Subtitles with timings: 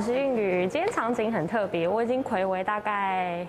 [0.00, 0.66] 我是韵宇。
[0.66, 3.46] 今天场景很特别，我已经暌违大概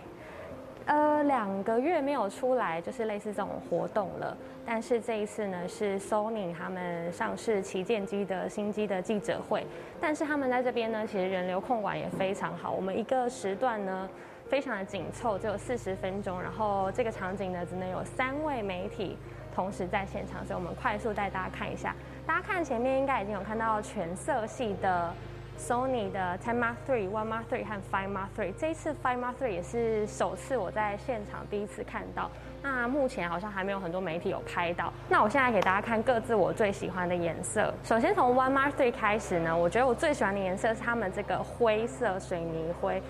[0.86, 4.36] 呃两个月没有出来，就是类似这种活动了。
[4.66, 9.66] 但是这一次呢，是 Sony 他们上市旗舰机的新机的记者会。
[10.02, 12.70] 但是他们在这边呢，其实人流控管也非常好。
[12.70, 14.10] 我们一个时段呢，
[14.50, 16.42] 非常的紧凑，只有四十分钟。
[16.42, 19.18] 然后这个场景呢，只能有三位媒体
[19.56, 21.96] 同时在现场，所以我们快速带大家看一下。
[22.28, 25.14] 大家看前面应该已经有看到全色系的
[25.62, 28.52] Sony 的 Ten Mark Three、One Mark Three 和 Five Mark Three。
[28.58, 32.32] 这一次 Five Mark Three 也是首次我在现场第一次看到。
[32.64, 34.92] 那目前好像还没有很多媒体有拍到。
[35.08, 37.72] 那我现在给大家看各自我最喜欢的颜色。
[37.84, 43.02] 首先从 One Mark Three 开始呢，我觉得我最喜欢的颜色是他们这个灰色水泥灰。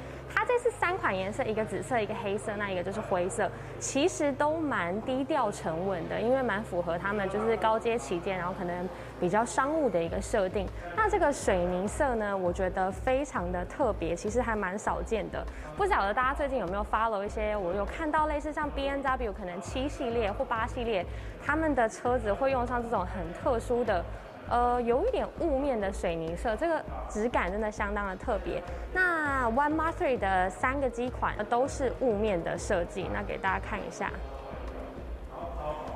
[0.52, 3.50] 这次三款颜色，一个紫色，一个黑色，那一个就是灰色，
[3.80, 10.68] 其实都蛮低调沉稳的，因为蛮符合他们就是高阶旗舰，然后可能比较商务的一个设定。
[10.94, 15.42] 那这个水泥色呢，我觉得非常的特别，其实还蛮少见的。
[15.78, 21.06] 不晓得大家最近有没有 follow 一些，我有看到类似像 B N W 可能七系列或八系列，
[21.42, 24.04] 他们的车子会用上这种很特殊的。
[24.52, 28.62] 呃，有一点雾面的水泥色，这个质感真的相当的特别。
[28.94, 34.12] 那 One Mark Three 的三个机款都是雾面的设计，那给大家看一下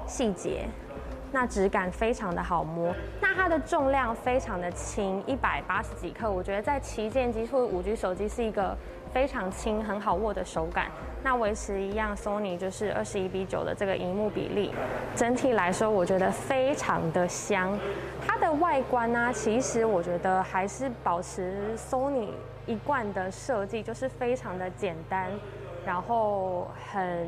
[0.08, 0.70] 细节，
[1.36, 2.96] 那质感非常的好摸。
[3.20, 8.74] 那它的重量非常的轻，一百八十几克，我觉得在旗舰机或五 G 手机是一个
[9.14, 10.90] 非常轻、很好握的手感。
[11.22, 14.74] 那维持一样，Sony 就是二十一比九的这个荧幕比例，
[15.14, 17.78] 整体来说我觉得非常的香。
[18.26, 22.30] 它的外观呢，其实我觉得还是保持 Sony
[22.66, 25.30] 一贯的设计，就是非常的简单，
[25.86, 27.28] 然后很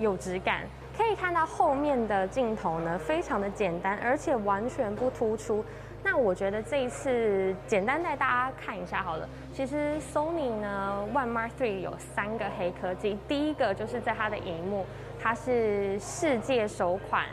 [0.00, 0.62] 有质感。
[0.96, 5.64] 可以看到后面的镜头呢，非常的简单，而且完全不突出。
[6.02, 9.28] 那我觉得这一次简单带大家看一下好了。
[9.52, 14.86] 其实 Sony 呢，One Mark Three 有三个黑科技，第一个就是在它的荧幕，
[15.20, 17.26] 它是世界首款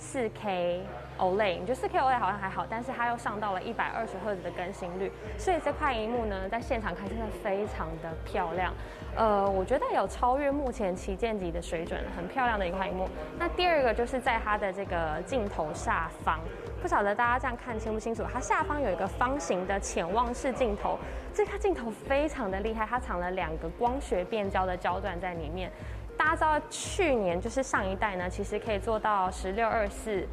[0.00, 0.82] 四 K。
[1.20, 8.72] OLED，你觉得四 K OLED 好像还好，但是它又上到了一百二十赫兹的更新率，所以这块荧幕呢，在现场看真的非常的漂亮。
[9.14, 13.06] 呃，我觉得有超越目前旗舰级的水准，很漂亮的一块荧幕。
[13.38, 16.40] 那第二个就是在它的这个镜头下方，
[16.80, 20.98] 不晓得大家这样看清不清楚，它下方有一个方形的潜望式镜头，
[21.34, 25.70] 这颗镜头非常的厉害，它藏了两个光学变焦的焦段在里面。
[26.20, 30.28] 大家知道去年就是上一代呢，其实可以做到十六二四。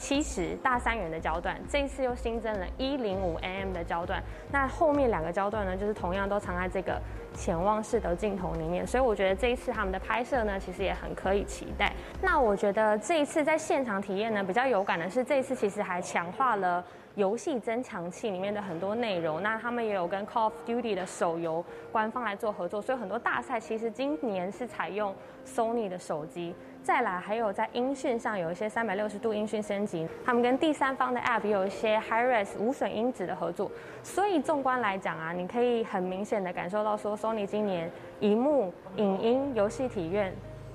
[0.00, 4.22] 七十大三元的焦段，这一次又新增了一零五 mm 的焦段。
[4.48, 7.02] 那后面两个焦段呢，就是同样都藏在这个
[7.34, 8.86] 潜望式的镜头里面。
[8.86, 11.92] 所以我觉得这一次他们的拍摄呢，其实也很可以期待。
[12.22, 16.84] 那我觉得这一次在现场体验呢，比较有感的是这一次其实还强化了
[17.18, 19.42] 游戏增强器里面的很多内容。
[19.42, 25.12] 那他们也有跟 Call of Duty 的手游官方来做合作，所以很多大赛其实今年是采用
[25.44, 26.54] Sony 的手机。
[26.80, 33.70] 再来，还有在音讯上有一些三百六十度音讯升级，他们跟第三方的 App 有一些 HiRes 无损音质的合作，
[34.04, 37.90] 所以纵观来讲啊，你可以很明显的感受到说，Sony 今年
[38.20, 40.32] 荧幕、影音、游戏体验、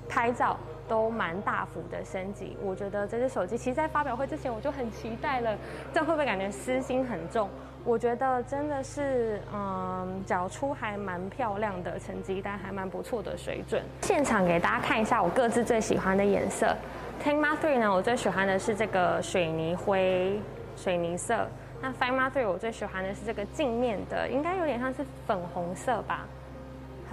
[0.08, 0.56] 拍照
[0.88, 2.56] 都蛮大幅的升级。
[2.62, 5.56] 我觉得这只手机其实，在发表会之前我就很期待了，
[5.92, 7.48] 这会不会感觉私心很重？
[7.84, 13.82] 我觉得真的是，嗯，脚出还蛮漂亮的成绩单，还蛮不错的水准。
[14.00, 16.74] 现场给大家看一下我各自最喜欢的颜色。
[17.22, 20.40] ：Ten Mar Three 呢，我最喜欢的是这个水泥灰、
[20.76, 21.46] 水泥色。
[21.82, 26.26] 那 Five Mar Three 我最喜欢的是这个镜面的，应该有点像是粉红色吧，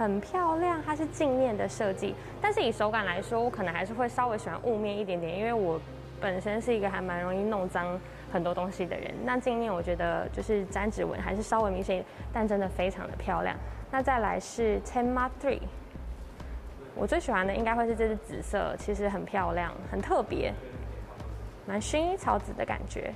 [0.02, 0.82] 很漂亮。
[0.84, 5.80] 它是镜面的设计，但是以手感来说，我可能还是会稍微喜欢雾面一点点，因为我
[6.20, 7.98] 本身是一个还蛮容易弄脏。
[8.32, 12.02] 很多东西的人，那镜面我觉得就是沾指纹还是稍微明显，
[12.32, 13.54] 但真的非常的漂亮。
[13.90, 15.60] 那再来是 Ten Mark Three，
[16.94, 20.50] 我最喜欢的应该会是这支紫色，其实很漂亮，很特别，
[21.66, 23.12] 蛮薰衣草紫的感觉。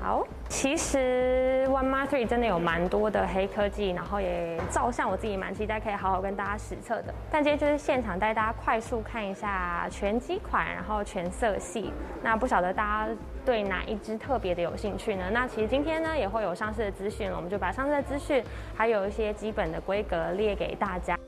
[0.00, 7.12] 好，其实 One Mar Three 真的有蛮多的黑科技，然后也照相我自己蛮期待可以好好跟大家实测的。
[7.30, 11.92] 但今天就是现场带大家快速看一下全机款，然后全色系。
[12.22, 13.12] 那不晓得大家
[13.44, 15.24] 对哪一支特别的有兴趣呢？
[15.32, 18.42] 那其实今天呢也会有上市的资讯了，我们就把上市的资讯
[18.76, 21.18] 还有一些基本的规格列给大家。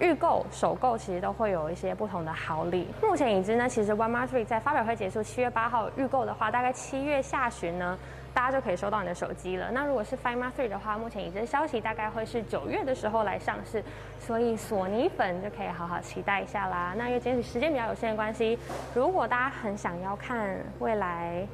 [0.00, 2.88] 预购、首购其实都会有一些不同的好礼。
[3.02, 7.98] 目前已知呢，其实 One mar three 在发表会结束七月八号预购的话，大概七月下旬呢，
[8.32, 9.70] 大家就可以收到你的手机了。
[9.70, 13.84] 那如果是 Find Mark Three 的话，目前已知消息大概会是九月的时候来上市，
[14.18, 16.94] 所以索尼粉就可以好好期待一下啦。
[16.96, 18.58] 那因为今天时间比较有限的关系，
[18.94, 21.46] 如果大家很想要看未来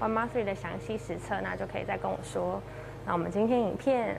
[0.00, 2.60] One mar three 的详细实测，那就可以再跟我说。
[3.06, 4.16] 那我们今天影片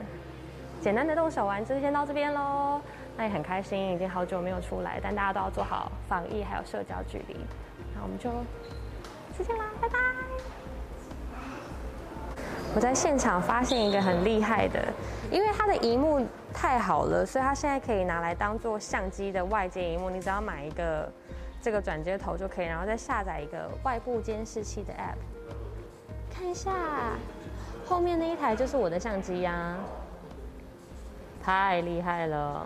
[0.79, 2.81] 简单的动手玩就先到这边喽。
[3.15, 7.35] 那也很开心，已经好久没有出来，但大家都要做好防疫还有社交距离。
[7.95, 8.29] 那我们就
[9.37, 9.99] 再见啦，拜拜！
[12.75, 14.83] 我在现场发现一个很厉害的，
[15.29, 20.09] 因为它的荧幕太好了，所以它现在可以拿来当做相机的外接荧幕。
[20.09, 21.07] 你只要买一个
[21.61, 26.71] 这个转接头就可以，然后再下载一个外部监视器的 App，看一下
[27.85, 29.77] 后面那一台就是我的相机呀，
[31.43, 32.65] 太厉害了！